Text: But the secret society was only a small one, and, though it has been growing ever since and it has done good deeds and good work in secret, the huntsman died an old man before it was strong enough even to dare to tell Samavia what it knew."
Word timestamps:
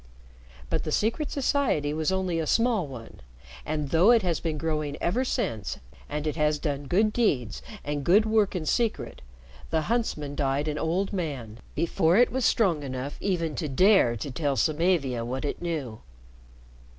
But 0.67 0.83
the 0.83 0.91
secret 0.91 1.29
society 1.29 1.93
was 1.93 2.11
only 2.11 2.39
a 2.39 2.47
small 2.47 2.87
one, 2.87 3.19
and, 3.63 3.91
though 3.91 4.09
it 4.09 4.23
has 4.23 4.39
been 4.39 4.57
growing 4.57 4.97
ever 4.99 5.23
since 5.23 5.77
and 6.09 6.25
it 6.25 6.35
has 6.35 6.57
done 6.57 6.87
good 6.87 7.13
deeds 7.13 7.61
and 7.83 8.03
good 8.03 8.25
work 8.25 8.55
in 8.55 8.65
secret, 8.65 9.21
the 9.69 9.81
huntsman 9.81 10.33
died 10.33 10.67
an 10.67 10.79
old 10.79 11.13
man 11.13 11.59
before 11.75 12.17
it 12.17 12.31
was 12.31 12.45
strong 12.45 12.81
enough 12.81 13.15
even 13.19 13.53
to 13.57 13.69
dare 13.69 14.15
to 14.17 14.31
tell 14.31 14.55
Samavia 14.55 15.23
what 15.23 15.45
it 15.45 15.61
knew." 15.61 15.99